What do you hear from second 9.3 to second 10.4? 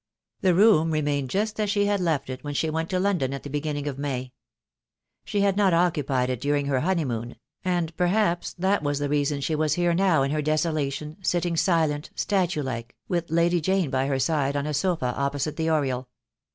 she was here now in